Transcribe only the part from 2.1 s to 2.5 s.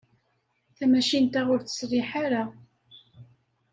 ara.